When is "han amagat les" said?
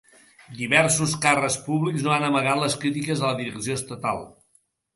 2.17-2.79